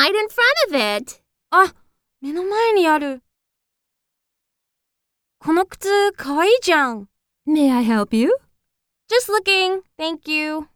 [0.00, 1.20] right in front of it.
[1.50, 1.74] あ、
[2.22, 3.22] 目の前にある。
[5.38, 7.08] この靴かわいいじゃん。
[7.46, 8.34] May I help you?
[9.10, 9.82] Just looking.
[9.98, 10.68] Thank you.